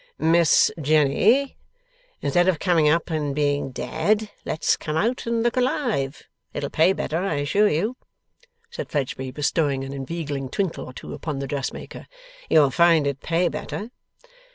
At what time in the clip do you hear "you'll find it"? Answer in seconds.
12.49-13.19